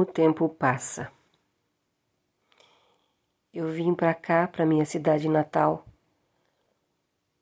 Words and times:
O 0.00 0.06
tempo 0.06 0.48
passa. 0.48 1.12
Eu 3.52 3.68
vim 3.68 3.94
para 3.94 4.14
cá, 4.14 4.48
para 4.48 4.64
minha 4.64 4.86
cidade 4.86 5.28
natal, 5.28 5.84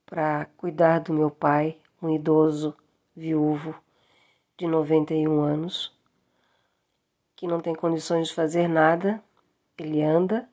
para 0.05 0.47
cuidar 0.57 0.99
do 0.99 1.13
meu 1.13 1.31
pai, 1.31 1.79
um 2.03 2.11
idoso 2.11 2.77
viúvo 3.15 3.81
de 4.57 4.67
91 4.67 5.41
anos, 5.41 5.97
que 7.37 7.47
não 7.47 7.61
tem 7.61 7.77
condições 7.77 8.27
de 8.27 8.35
fazer 8.35 8.67
nada. 8.67 9.23
Ele 9.79 10.03
anda 10.03 10.49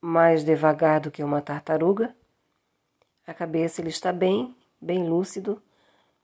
mais 0.00 0.42
devagar 0.42 1.02
do 1.02 1.10
que 1.10 1.22
uma 1.22 1.42
tartaruga. 1.42 2.16
A 3.26 3.34
cabeça 3.34 3.82
ele 3.82 3.90
está 3.90 4.10
bem, 4.10 4.56
bem 4.80 5.06
lúcido, 5.06 5.62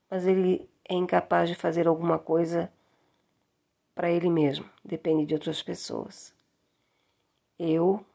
mas 0.09 0.25
ele 0.25 0.67
é 0.89 0.95
incapaz 0.95 1.49
de 1.49 1.53
fazer 1.53 1.87
alguma 1.87 2.17
coisa 2.17 2.73
para 3.95 4.11
ele 4.11 4.29
mesmo, 4.29 4.69
depende 4.83 5.25
de 5.25 5.33
outras 5.33 5.63
pessoas. 5.63 6.35
Eu 7.57 8.05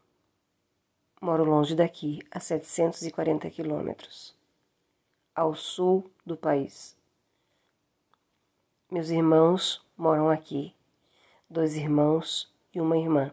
moro 1.19 1.43
longe 1.43 1.75
daqui, 1.75 2.19
a 2.29 2.39
740 2.39 3.49
quilômetros, 3.49 4.35
ao 5.35 5.55
sul 5.55 6.09
do 6.23 6.37
país. 6.37 6.95
Meus 8.91 9.09
irmãos 9.09 9.83
moram 9.97 10.29
aqui, 10.29 10.75
dois 11.49 11.75
irmãos 11.75 12.53
e 12.73 12.79
uma 12.79 12.97
irmã. 12.97 13.31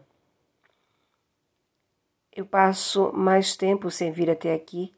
Eu 2.31 2.45
passo 2.45 3.11
mais 3.13 3.55
tempo 3.55 3.91
sem 3.91 4.11
vir 4.11 4.29
até 4.29 4.53
aqui 4.53 4.95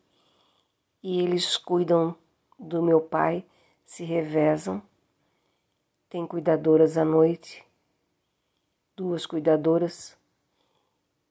e 1.04 1.20
eles 1.20 1.58
cuidam 1.58 2.16
do 2.58 2.82
meu 2.82 3.02
pai, 3.02 3.44
se 3.86 4.04
revezam 4.04 4.82
tem 6.12 6.28
cuidadoras 6.28 6.98
à 6.98 7.06
noite, 7.06 7.66
duas 8.98 9.26
cuidadoras, 9.26 10.18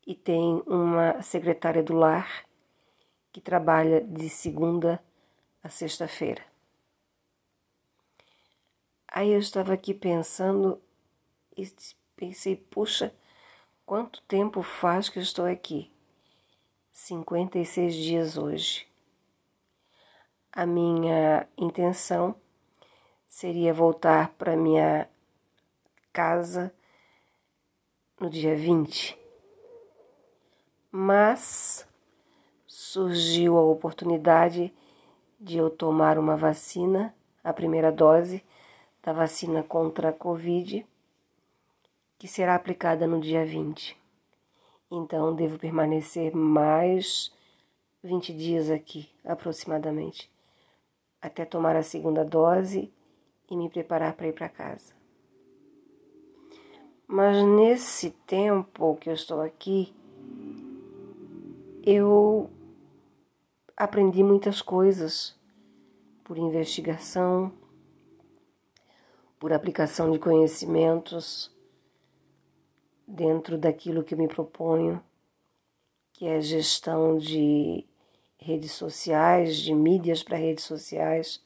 e 0.07 0.15
tem 0.15 0.63
uma 0.67 1.21
secretária 1.21 1.83
do 1.83 1.93
lar 1.93 2.47
que 3.31 3.43
trabalha 3.43 4.01
de 4.01 4.31
segunda 4.31 4.99
a 5.63 5.69
sexta-feira. 5.69 6.43
Aí 9.07 9.31
eu 9.31 9.39
estava 9.39 9.75
aqui 9.75 9.93
pensando 9.93 10.81
e 11.55 11.71
pensei, 12.17 12.57
puxa, 12.57 13.15
quanto 13.85 14.23
tempo 14.23 14.63
faz 14.63 15.11
que 15.11 15.19
eu 15.19 15.23
estou 15.23 15.45
aqui? 15.45 15.93
56 16.91 17.95
dias 17.95 18.39
hoje. 18.39 18.89
A 20.51 20.65
minha 20.65 21.47
intenção 21.59 22.35
seria 23.31 23.73
voltar 23.73 24.31
para 24.31 24.57
minha 24.57 25.09
casa 26.13 26.75
no 28.19 28.29
dia 28.29 28.57
20. 28.57 29.17
Mas 30.91 31.87
surgiu 32.67 33.57
a 33.57 33.63
oportunidade 33.63 34.75
de 35.39 35.57
eu 35.57 35.71
tomar 35.71 36.19
uma 36.19 36.37
vacina, 36.37 37.15
a 37.43 37.53
primeira 37.53 37.93
dose 37.93 38.45
da 39.01 39.13
vacina 39.13 39.63
contra 39.63 40.09
a 40.09 40.13
Covid, 40.13 40.85
que 42.19 42.27
será 42.27 42.57
aplicada 42.57 43.07
no 43.07 43.21
dia 43.21 43.47
20. 43.47 43.97
Então 44.91 45.33
devo 45.37 45.57
permanecer 45.57 46.35
mais 46.35 47.33
20 48.03 48.35
dias 48.35 48.71
aqui, 48.71 49.09
aproximadamente, 49.25 50.29
até 51.23 51.45
tomar 51.45 51.77
a 51.77 51.83
segunda 51.85 52.25
dose 52.25 52.93
e 53.51 53.57
me 53.57 53.69
preparar 53.69 54.15
para 54.15 54.29
ir 54.29 54.33
para 54.33 54.49
casa. 54.49 54.95
Mas 57.07 57.43
nesse 57.45 58.11
tempo 58.25 58.97
que 58.97 59.11
eu 59.11 59.15
estou 59.15 59.41
aqui, 59.41 59.93
eu 61.83 62.49
aprendi 63.77 64.23
muitas 64.23 64.63
coisas 64.63 65.37
por 66.23 66.39
investigação, 66.39 67.53
por 69.41 69.53
aplicação 69.53 70.13
de 70.13 70.21
conhecimentos 70.21 71.51
dentro 73.05 73.59
daquilo 73.59 74.05
que 74.05 74.15
me 74.15 74.29
proponho, 74.29 75.03
que 76.13 76.27
é 76.27 76.41
gestão 76.41 77.19
de 77.19 77.85
redes 78.39 78.71
sociais, 78.73 79.57
de 79.57 79.75
mídias 79.75 80.23
para 80.23 80.37
redes 80.37 80.63
sociais, 80.63 81.43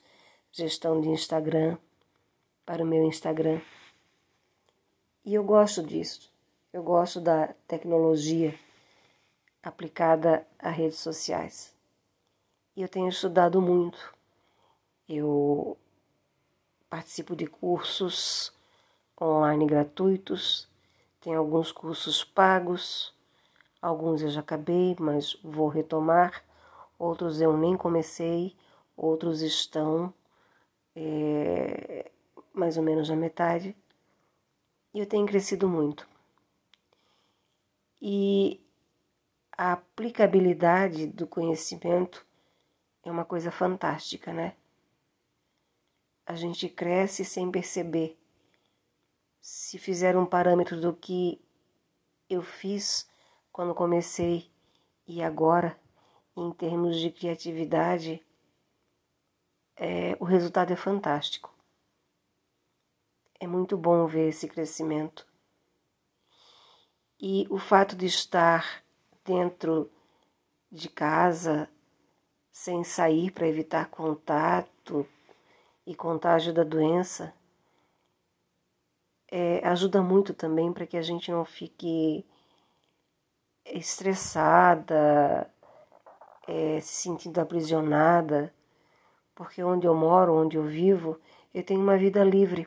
gestão 0.53 1.01
de 1.01 1.09
Instagram 1.09 1.79
para 2.65 2.83
o 2.83 2.87
meu 2.87 3.05
Instagram. 3.05 3.61
E 5.25 5.35
eu 5.35 5.45
gosto 5.45 5.83
disso. 5.83 6.33
Eu 6.73 6.83
gosto 6.83 7.21
da 7.21 7.55
tecnologia 7.69 8.55
aplicada 9.63 10.47
a 10.59 10.71
redes 10.71 10.99
sociais. 10.99 11.75
E 12.77 12.83
eu 12.83 12.89
tenho 12.89 13.09
estudado 13.09 13.61
muito. 13.63 14.15
Eu 15.09 15.77
participo 16.91 17.37
de 17.37 17.47
cursos 17.47 18.53
online 19.21 19.67
gratuitos, 19.67 20.69
tem 21.21 21.35
alguns 21.35 21.73
cursos 21.73 22.25
pagos, 22.25 23.15
alguns 23.81 24.23
eu 24.23 24.31
já 24.31 24.41
acabei, 24.41 24.97
mas 24.99 25.35
vou 25.43 25.69
retomar, 25.69 26.45
outros 26.99 27.41
eu 27.41 27.57
nem 27.57 27.77
comecei, 27.77 28.55
outros 28.97 29.41
estão 29.43 30.13
é, 30.95 32.11
mais 32.55 32.77
ou 32.77 32.83
menos 32.83 33.09
na 33.09 33.17
metade, 33.17 33.77
e 34.95 35.01
eu 35.01 35.07
tenho 35.07 35.27
crescido 35.27 35.69
muito. 35.69 36.09
E 38.01 38.65
a 39.57 39.73
aplicabilidade 39.73 41.07
do 41.07 41.27
conhecimento 41.27 42.25
é 43.03 43.11
uma 43.11 43.25
coisa 43.25 43.51
fantástica, 43.51 44.33
né? 44.33 44.55
A 46.27 46.35
gente 46.35 46.69
cresce 46.69 47.25
sem 47.25 47.51
perceber. 47.51 48.19
Se 49.41 49.79
fizer 49.79 50.17
um 50.17 50.25
parâmetro 50.25 50.81
do 50.81 50.95
que 50.95 51.41
eu 52.29 52.43
fiz 52.43 53.09
quando 53.53 53.75
comecei 53.75 54.51
e 55.07 55.23
agora, 55.23 55.79
em 56.37 56.51
termos 56.53 56.99
de 56.99 57.11
criatividade, 57.11 58.25
é, 59.77 60.17
o 60.19 60.25
resultado 60.25 60.73
é 60.73 60.77
fantástico. 60.77 61.54
É 63.45 63.47
muito 63.47 63.77
bom 63.77 64.07
ver 64.07 64.31
esse 64.31 64.49
crescimento. 64.49 65.27
E 67.21 67.47
o 67.51 67.59
fato 67.59 67.95
de 67.95 68.07
estar 68.07 68.83
dentro 69.23 69.91
de 70.73 70.89
casa, 70.89 71.69
sem 72.51 72.83
sair 72.83 73.31
para 73.31 73.47
evitar 73.47 73.91
contato 73.91 75.07
e 75.87 75.95
contágio 75.95 76.55
da 76.55 76.65
doença, 76.65 77.35
é, 79.31 79.61
ajuda 79.69 80.01
muito 80.01 80.33
também 80.33 80.73
para 80.73 80.87
que 80.87 80.97
a 80.97 81.03
gente 81.03 81.31
não 81.31 81.45
fique 81.45 82.25
estressada, 83.67 85.53
é, 86.49 86.81
se 86.81 86.95
sentindo 87.03 87.39
aprisionada, 87.43 88.55
porque 89.35 89.63
onde 89.63 89.87
eu 89.87 89.95
moro, 89.95 90.35
onde 90.35 90.57
eu 90.57 90.65
vivo, 90.65 91.21
eu 91.53 91.63
tenho 91.63 91.83
uma 91.83 91.99
vida 91.99 92.25
livre. 92.25 92.67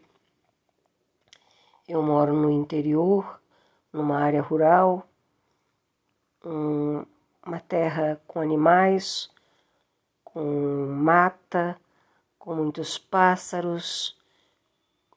Eu 1.87 2.03
moro 2.03 2.33
no 2.33 2.51
interior, 2.51 3.39
numa 3.93 4.19
área 4.19 4.41
rural, 4.41 5.07
um, 6.43 7.05
uma 7.45 7.61
terra 7.61 8.21
com 8.27 8.41
animais, 8.41 9.29
com 10.21 10.85
mata, 10.85 11.79
com 12.37 12.55
muitos 12.55 12.97
pássaros, 12.97 14.17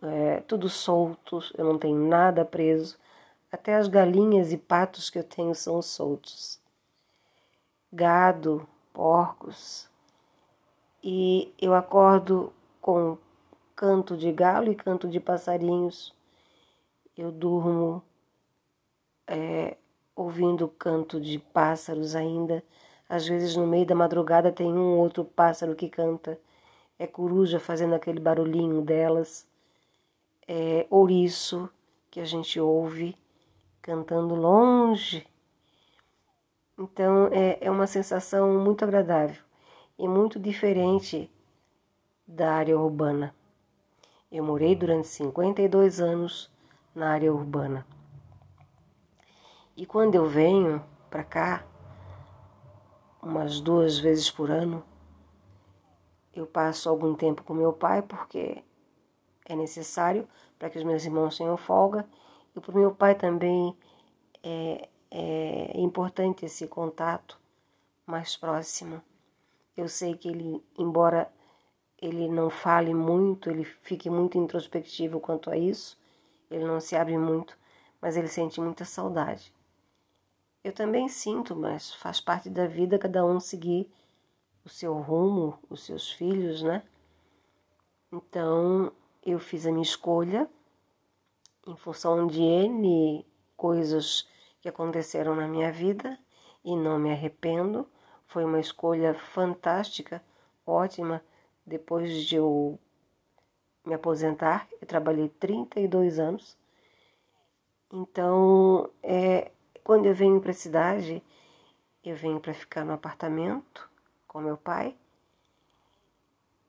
é, 0.00 0.42
tudo 0.42 0.68
solto, 0.68 1.40
eu 1.58 1.64
não 1.64 1.76
tenho 1.76 1.98
nada 2.08 2.44
preso. 2.44 2.96
Até 3.50 3.74
as 3.74 3.88
galinhas 3.88 4.52
e 4.52 4.56
patos 4.56 5.10
que 5.10 5.18
eu 5.18 5.24
tenho 5.24 5.56
são 5.56 5.82
soltos. 5.82 6.60
Gado, 7.92 8.64
porcos. 8.92 9.90
E 11.02 11.52
eu 11.60 11.74
acordo 11.74 12.52
com 12.80 13.18
canto 13.74 14.16
de 14.16 14.30
galo 14.30 14.70
e 14.70 14.76
canto 14.76 15.08
de 15.08 15.18
passarinhos 15.18 16.14
eu 17.20 17.30
durmo 17.30 18.02
é, 19.26 19.76
ouvindo 20.16 20.64
o 20.64 20.68
canto 20.68 21.20
de 21.20 21.38
pássaros 21.38 22.16
ainda. 22.16 22.64
Às 23.06 23.28
vezes, 23.28 23.54
no 23.56 23.66
meio 23.66 23.84
da 23.84 23.94
madrugada, 23.94 24.50
tem 24.50 24.72
um 24.72 24.98
outro 24.98 25.24
pássaro 25.24 25.76
que 25.76 25.88
canta. 25.88 26.40
É 26.98 27.06
coruja 27.06 27.60
fazendo 27.60 27.94
aquele 27.94 28.18
barulhinho 28.18 28.80
delas. 28.80 29.46
É 30.48 30.86
ouriço 30.88 31.68
que 32.10 32.20
a 32.20 32.24
gente 32.24 32.58
ouve 32.58 33.14
cantando 33.82 34.34
longe. 34.34 35.26
Então, 36.78 37.28
é, 37.30 37.58
é 37.60 37.70
uma 37.70 37.86
sensação 37.86 38.58
muito 38.58 38.82
agradável 38.82 39.42
e 39.98 40.08
muito 40.08 40.38
diferente 40.38 41.30
da 42.26 42.52
área 42.54 42.78
urbana. 42.78 43.34
Eu 44.32 44.42
morei 44.42 44.74
durante 44.74 45.08
52 45.08 46.00
anos 46.00 46.50
na 46.94 47.12
área 47.12 47.32
urbana. 47.32 47.86
E 49.76 49.86
quando 49.86 50.14
eu 50.14 50.26
venho 50.26 50.84
para 51.08 51.24
cá, 51.24 51.64
umas 53.22 53.60
duas 53.60 53.98
vezes 53.98 54.30
por 54.30 54.50
ano, 54.50 54.82
eu 56.34 56.46
passo 56.46 56.88
algum 56.88 57.14
tempo 57.14 57.42
com 57.42 57.54
meu 57.54 57.72
pai 57.72 58.02
porque 58.02 58.62
é 59.46 59.56
necessário 59.56 60.28
para 60.58 60.70
que 60.70 60.78
os 60.78 60.84
meus 60.84 61.04
irmãos 61.04 61.36
tenham 61.36 61.56
folga 61.56 62.08
e 62.54 62.60
para 62.60 62.70
o 62.70 62.78
meu 62.78 62.94
pai 62.94 63.14
também 63.14 63.76
é, 64.42 64.88
é 65.10 65.80
importante 65.80 66.44
esse 66.44 66.66
contato 66.66 67.38
mais 68.06 68.36
próximo. 68.36 69.02
Eu 69.76 69.88
sei 69.88 70.16
que 70.16 70.28
ele, 70.28 70.62
embora 70.78 71.30
ele 72.00 72.28
não 72.28 72.48
fale 72.48 72.94
muito, 72.94 73.50
ele 73.50 73.64
fique 73.64 74.08
muito 74.08 74.38
introspectivo 74.38 75.20
quanto 75.20 75.50
a 75.50 75.56
isso, 75.56 75.98
ele 76.50 76.64
não 76.64 76.80
se 76.80 76.96
abre 76.96 77.16
muito, 77.16 77.56
mas 78.00 78.16
ele 78.16 78.28
sente 78.28 78.60
muita 78.60 78.84
saudade. 78.84 79.52
Eu 80.62 80.72
também 80.72 81.08
sinto, 81.08 81.56
mas 81.56 81.94
faz 81.94 82.20
parte 82.20 82.50
da 82.50 82.66
vida 82.66 82.98
cada 82.98 83.24
um 83.24 83.40
seguir 83.40 83.90
o 84.64 84.68
seu 84.68 84.94
rumo, 84.94 85.58
os 85.70 85.84
seus 85.84 86.10
filhos, 86.10 86.62
né? 86.62 86.82
Então, 88.12 88.92
eu 89.24 89.38
fiz 89.38 89.66
a 89.66 89.70
minha 89.70 89.82
escolha 89.82 90.50
em 91.66 91.76
função 91.76 92.26
de 92.26 92.42
N 92.42 93.24
coisas 93.56 94.28
que 94.60 94.68
aconteceram 94.68 95.34
na 95.34 95.46
minha 95.46 95.70
vida 95.72 96.18
e 96.64 96.76
não 96.76 96.98
me 96.98 97.10
arrependo. 97.10 97.88
Foi 98.26 98.44
uma 98.44 98.60
escolha 98.60 99.14
fantástica, 99.14 100.22
ótima. 100.66 101.22
Depois 101.64 102.24
de 102.26 102.36
eu 102.36 102.78
me 103.84 103.94
aposentar, 103.94 104.68
eu 104.80 104.86
trabalhei 104.86 105.28
32 105.28 106.18
anos. 106.18 106.56
Então, 107.92 108.88
é, 109.02 109.50
quando 109.82 110.06
eu 110.06 110.14
venho 110.14 110.40
para 110.40 110.50
a 110.50 110.54
cidade, 110.54 111.22
eu 112.04 112.14
venho 112.14 112.40
para 112.40 112.54
ficar 112.54 112.84
no 112.84 112.92
apartamento 112.92 113.88
com 114.26 114.40
meu 114.40 114.56
pai. 114.56 114.96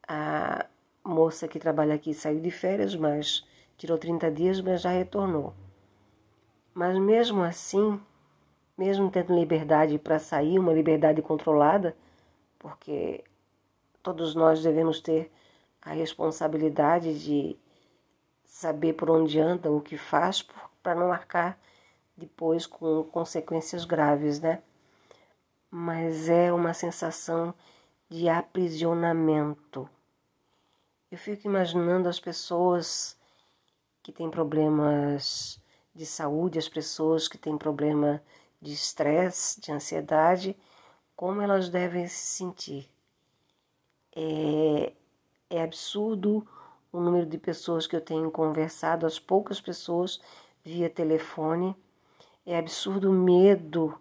A 0.08 0.66
moça 1.04 1.48
que 1.48 1.60
trabalha 1.60 1.96
aqui 1.96 2.13
saiu 2.13 2.40
de 2.40 2.52
férias, 2.52 2.96
mas 2.96 3.46
tirou 3.78 3.98
30 3.98 4.31
dias, 4.31 4.62
mas 4.62 4.81
já 4.81 4.90
retornou. 4.90 5.54
Mas 6.74 6.98
mesmo 6.98 7.44
assim, 7.44 8.00
mesmo 8.78 9.12
tendo 9.12 9.36
liberdade 9.36 10.00
para 10.00 10.18
sair, 10.19 10.57
uma 10.57 10.74
liberdade 10.74 11.22
controlada, 11.22 11.96
porque 12.57 13.24
todos 14.02 14.34
nós 14.36 14.64
devemos 14.64 15.02
ter 15.02 15.31
a 15.81 15.92
responsabilidade 15.92 17.18
de 17.19 17.57
saber 18.45 18.94
por 18.94 19.10
onde 19.10 19.39
anda, 19.39 19.72
o 19.72 19.81
que 19.81 19.98
faz, 19.98 20.45
para 20.83 20.95
não 20.95 21.07
marcar 21.07 21.60
depois 22.16 22.66
com 22.66 23.04
consequências 23.06 23.86
graves, 23.86 24.39
né? 24.39 24.62
Mas 25.69 26.30
é 26.30 26.51
uma 26.51 26.74
sensação 26.74 27.54
de 28.10 28.28
aprisionamento. 28.30 29.89
Eu 31.10 31.18
fico 31.18 31.48
imaginando 31.48 32.07
as 32.07 32.19
pessoas 32.19 33.18
que 34.04 34.12
têm 34.12 34.30
problemas 34.30 35.62
de 35.95 36.06
saúde, 36.06 36.60
as 36.60 36.69
pessoas 36.69 37.28
que 37.28 37.38
têm 37.38 37.57
problema 37.57 38.22
de 38.62 38.74
estresse, 38.74 39.60
de 39.60 39.72
ansiedade, 39.72 40.56
como 41.16 41.42
elas 41.42 41.69
devem 41.69 42.07
se 42.07 42.38
sentir. 42.38 42.89
É, 44.16 44.94
é 45.51 45.62
absurdo 45.62 46.48
o 46.92 47.00
número 47.00 47.25
de 47.25 47.38
pessoas 47.38 47.86
que 47.86 47.95
eu 47.95 48.01
tenho 48.01 48.31
conversado, 48.31 49.06
as 49.06 49.19
poucas 49.19 49.62
pessoas 49.62 50.19
via 50.63 50.89
telefone 50.89 51.75
é 52.45 52.57
absurdo 52.57 53.09
o 53.09 53.13
medo 53.13 53.98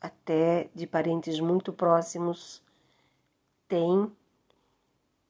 até 0.00 0.68
de 0.74 0.86
parentes 0.86 1.38
muito 1.38 1.72
próximos 1.72 2.62
tem 3.68 4.10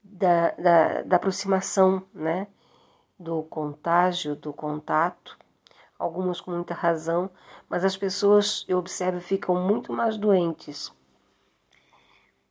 da, 0.02 0.50
da, 0.52 1.02
da 1.02 1.16
aproximação, 1.16 2.02
né? 2.14 2.46
Do 3.19 3.42
contágio, 3.44 4.36
do 4.36 4.52
contato, 4.52 5.38
algumas 5.98 6.40
com 6.40 6.50
muita 6.50 6.74
razão, 6.74 7.30
mas 7.69 7.84
as 7.84 7.96
pessoas, 7.96 8.64
eu 8.69 8.78
observo, 8.78 9.20
ficam 9.20 9.54
muito 9.54 9.92
mais 9.92 10.19
doentes 10.19 10.92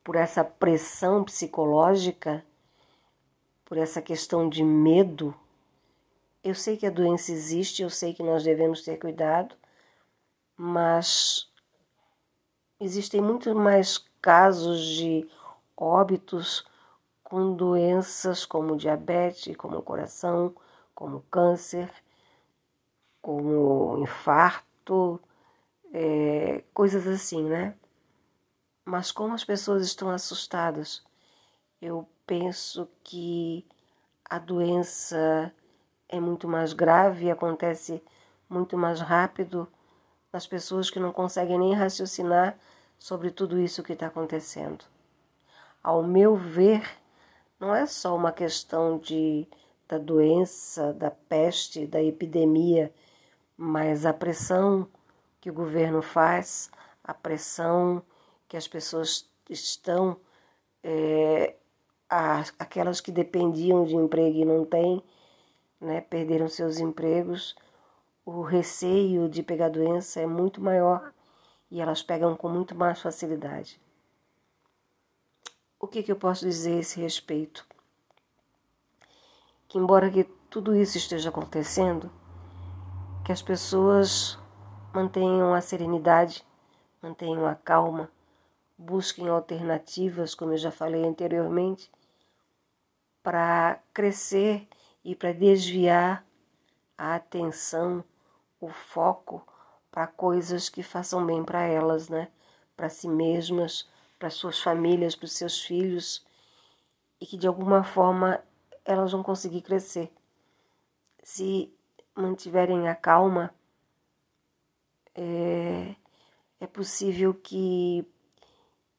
por 0.03 0.15
essa 0.15 0.43
pressão 0.43 1.23
psicológica, 1.23 2.43
por 3.65 3.77
essa 3.77 4.01
questão 4.01 4.47
de 4.47 4.63
medo. 4.63 5.35
Eu 6.43 6.53
sei 6.53 6.77
que 6.77 6.85
a 6.85 6.91
doença 6.91 7.31
existe, 7.31 7.81
eu 7.81 7.89
sei 7.89 8.13
que 8.13 8.21
nós 8.21 8.43
devemos 8.43 8.83
ter 8.83 8.97
cuidado, 8.97 9.55
mas 10.55 11.51
existem 12.79 13.19
muito 13.19 13.53
mais 13.55 13.97
casos 14.21 14.79
de 14.85 15.27
óbitos 15.75 16.65
com 17.23 17.55
doenças 17.55 18.45
como 18.45 18.77
diabetes, 18.77 19.57
como 19.57 19.81
coração, 19.81 20.55
como 20.93 21.21
câncer, 21.31 21.91
como 23.21 23.97
infarto, 23.97 25.19
é, 25.91 26.63
coisas 26.73 27.07
assim, 27.07 27.43
né? 27.43 27.75
Mas 28.85 29.11
como 29.11 29.33
as 29.33 29.43
pessoas 29.43 29.83
estão 29.83 30.11
assustadas, 30.11 31.03
eu 31.81 32.07
penso 32.25 32.87
que 33.03 33.65
a 34.29 34.39
doença 34.39 35.53
é 36.09 36.19
muito 36.19 36.47
mais 36.47 36.73
grave, 36.73 37.31
acontece 37.31 38.01
muito 38.49 38.77
mais 38.77 38.99
rápido 38.99 39.67
das 40.31 40.45
pessoas 40.45 40.89
que 40.89 40.99
não 40.99 41.11
conseguem 41.11 41.57
nem 41.57 41.73
raciocinar 41.73 42.57
sobre 42.97 43.31
tudo 43.31 43.59
isso 43.59 43.83
que 43.83 43.93
está 43.93 44.07
acontecendo. 44.07 44.83
Ao 45.81 46.03
meu 46.03 46.35
ver, 46.35 46.83
não 47.59 47.73
é 47.73 47.85
só 47.85 48.15
uma 48.15 48.31
questão 48.31 48.97
de, 48.97 49.47
da 49.87 49.97
doença, 49.97 50.93
da 50.93 51.11
peste, 51.11 51.85
da 51.85 52.01
epidemia, 52.01 52.91
mas 53.57 54.05
a 54.05 54.13
pressão 54.13 54.87
que 55.39 55.49
o 55.49 55.53
governo 55.53 56.01
faz, 56.01 56.69
a 57.03 57.13
pressão 57.13 58.03
que 58.47 58.57
as 58.57 58.67
pessoas 58.67 59.29
estão, 59.49 60.17
é, 60.83 61.55
aquelas 62.59 63.01
que 63.01 63.11
dependiam 63.11 63.83
de 63.83 63.95
emprego 63.95 64.37
e 64.37 64.45
não 64.45 64.65
têm, 64.65 65.03
né, 65.79 66.01
perderam 66.01 66.47
seus 66.47 66.79
empregos, 66.79 67.55
o 68.25 68.41
receio 68.41 69.29
de 69.29 69.43
pegar 69.43 69.69
doença 69.69 70.19
é 70.19 70.25
muito 70.25 70.61
maior 70.61 71.13
e 71.69 71.81
elas 71.81 72.01
pegam 72.01 72.35
com 72.35 72.49
muito 72.49 72.73
mais 72.75 73.01
facilidade. 73.01 73.79
O 75.79 75.87
que, 75.87 76.01
que 76.01 76.11
eu 76.11 76.15
posso 76.15 76.45
dizer 76.45 76.77
a 76.77 76.79
esse 76.79 76.99
respeito? 76.99 77.65
Que 79.67 79.77
embora 79.77 80.09
que 80.09 80.23
tudo 80.49 80.75
isso 80.75 80.97
esteja 80.97 81.29
acontecendo, 81.29 82.09
que 83.23 83.31
as 83.31 83.41
pessoas 83.41 84.39
mantenham 84.93 85.53
a 85.53 85.61
serenidade, 85.61 86.45
mantenham 87.01 87.45
a 87.45 87.55
calma, 87.55 88.09
busquem 88.77 89.27
alternativas, 89.27 90.33
como 90.33 90.53
eu 90.53 90.57
já 90.57 90.71
falei 90.71 91.05
anteriormente, 91.05 91.91
para 93.25 93.79
crescer 93.91 94.67
e 95.03 95.15
para 95.15 95.33
desviar 95.33 96.23
a 96.95 97.15
atenção 97.15 98.03
o 98.61 98.69
foco 98.69 99.43
para 99.89 100.05
coisas 100.05 100.69
que 100.69 100.83
façam 100.83 101.25
bem 101.25 101.43
para 101.43 101.63
elas, 101.63 102.07
né? 102.07 102.29
Para 102.77 102.87
si 102.87 103.07
mesmas, 103.07 103.89
para 104.19 104.29
suas 104.29 104.61
famílias, 104.61 105.15
para 105.15 105.27
seus 105.27 105.59
filhos 105.59 106.23
e 107.19 107.25
que 107.25 107.35
de 107.35 107.47
alguma 107.47 107.83
forma 107.83 108.39
elas 108.85 109.11
vão 109.11 109.23
conseguir 109.23 109.63
crescer. 109.63 110.13
Se 111.23 111.73
mantiverem 112.13 112.87
a 112.87 112.93
calma, 112.93 113.51
é, 115.15 115.95
é 116.59 116.67
possível 116.67 117.33
que 117.33 118.07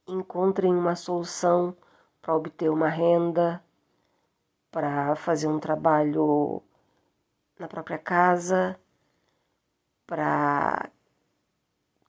encontrem 0.05 0.75
uma 0.75 0.97
solução 0.97 1.77
para 2.21 2.35
obter 2.35 2.69
uma 2.69 2.89
renda, 2.89 3.63
para 4.77 5.17
fazer 5.17 5.47
um 5.47 5.59
trabalho 5.59 6.63
na 7.59 7.67
própria 7.67 7.97
casa 7.97 8.79
para 10.07 10.91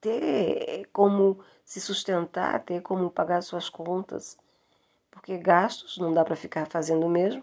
ter 0.01 0.85
como 0.91 1.39
se 1.63 1.79
sustentar, 1.79 2.61
ter 2.65 2.81
como 2.81 3.09
pagar 3.09 3.41
suas 3.41 3.69
contas, 3.69 4.37
porque 5.09 5.37
gastos 5.37 5.97
não 5.97 6.13
dá 6.13 6.25
para 6.25 6.35
ficar 6.35 6.65
fazendo 6.65 7.07
mesmo, 7.07 7.41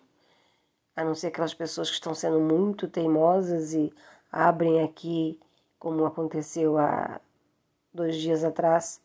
a 0.94 1.02
não 1.02 1.14
ser 1.14 1.28
aquelas 1.28 1.54
pessoas 1.54 1.88
que 1.88 1.94
estão 1.94 2.14
sendo 2.14 2.38
muito 2.38 2.86
teimosas 2.86 3.72
e 3.72 3.90
abrem 4.30 4.82
aqui, 4.82 5.40
como 5.78 6.04
aconteceu 6.04 6.76
há 6.76 7.18
dois 7.94 8.16
dias 8.16 8.44
atrás, 8.44 9.00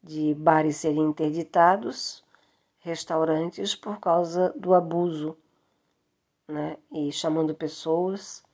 de 0.00 0.34
bares 0.34 0.76
serem 0.76 1.02
interditados, 1.02 2.23
restaurantes 2.84 3.74
por 3.74 3.98
causa 3.98 4.50
do 4.50 4.74
abuso, 4.74 5.34
né? 6.46 6.76
E 6.92 7.10
chamando 7.10 7.54
pessoas 7.54 8.44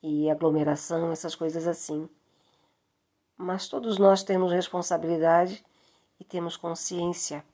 e 0.00 0.30
aglomeração, 0.30 1.10
essas 1.10 1.34
coisas 1.34 1.66
assim. 1.66 2.08
Mas 3.36 3.68
todos 3.68 3.98
nós 3.98 4.22
temos 4.22 4.52
responsabilidade 4.52 5.64
e 6.20 6.24
temos 6.24 6.56
consciência. 6.56 7.44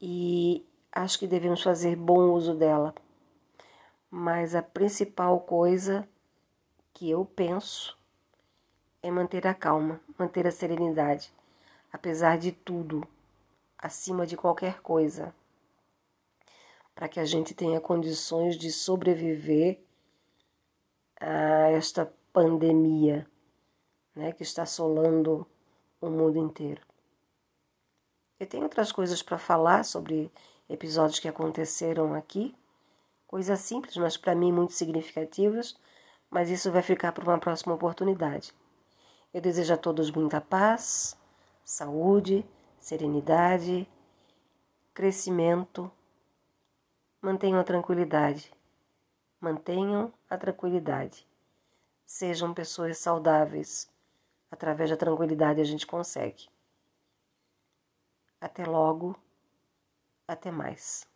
E 0.00 0.66
acho 0.90 1.16
que 1.20 1.28
devemos 1.28 1.62
fazer 1.62 1.94
bom 1.94 2.32
uso 2.32 2.52
dela. 2.52 2.92
Mas 4.10 4.56
a 4.56 4.62
principal 4.62 5.38
coisa 5.40 6.08
que 6.92 7.08
eu 7.08 7.24
penso 7.24 7.96
é 9.00 9.12
manter 9.12 9.46
a 9.46 9.54
calma, 9.54 10.00
manter 10.18 10.44
a 10.44 10.50
serenidade, 10.50 11.32
apesar 11.92 12.36
de 12.36 12.50
tudo, 12.50 13.06
acima 13.86 14.26
de 14.26 14.36
qualquer 14.36 14.80
coisa, 14.82 15.34
para 16.94 17.08
que 17.08 17.20
a 17.20 17.24
gente 17.24 17.54
tenha 17.54 17.80
condições 17.80 18.56
de 18.56 18.70
sobreviver 18.70 19.80
a 21.20 21.70
esta 21.70 22.12
pandemia 22.32 23.26
né, 24.14 24.32
que 24.32 24.42
está 24.42 24.62
assolando 24.62 25.46
o 26.00 26.10
mundo 26.10 26.38
inteiro. 26.38 26.82
Eu 28.38 28.46
tenho 28.46 28.64
outras 28.64 28.92
coisas 28.92 29.22
para 29.22 29.38
falar 29.38 29.84
sobre 29.84 30.30
episódios 30.68 31.18
que 31.18 31.28
aconteceram 31.28 32.12
aqui, 32.12 32.54
coisas 33.26 33.60
simples, 33.60 33.96
mas 33.96 34.16
para 34.16 34.34
mim 34.34 34.52
muito 34.52 34.72
significativas, 34.72 35.76
mas 36.28 36.50
isso 36.50 36.70
vai 36.70 36.82
ficar 36.82 37.12
para 37.12 37.24
uma 37.24 37.38
próxima 37.38 37.74
oportunidade. 37.74 38.52
Eu 39.32 39.40
desejo 39.40 39.72
a 39.72 39.76
todos 39.76 40.10
muita 40.10 40.40
paz, 40.40 41.16
saúde, 41.64 42.44
serenidade, 42.86 43.84
crescimento. 44.94 45.90
Mantenham 47.20 47.58
a 47.58 47.64
tranquilidade. 47.64 48.54
Mantenham 49.40 50.14
a 50.30 50.38
tranquilidade. 50.38 51.26
Sejam 52.06 52.54
pessoas 52.54 52.98
saudáveis. 52.98 53.90
Através 54.52 54.88
da 54.88 54.96
tranquilidade 54.96 55.60
a 55.60 55.64
gente 55.64 55.84
consegue. 55.84 56.48
Até 58.40 58.64
logo. 58.64 59.18
Até 60.28 60.52
mais. 60.52 61.08